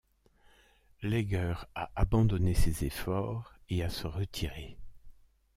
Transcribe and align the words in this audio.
Leger 1.03 1.53
à 1.75 1.91
abandonner 1.95 2.55
ses 2.55 2.85
efforts 2.85 3.53
et 3.69 3.83
à 3.83 3.89
se 3.91 4.07
retirer. 4.07 4.75